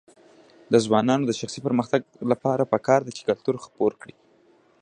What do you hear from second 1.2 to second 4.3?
د شخصي پرمختګ لپاره پکار ده چې کلتور خپور کړي.